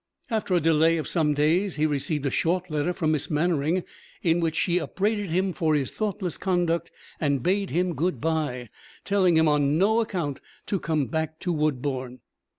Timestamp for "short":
2.31-2.71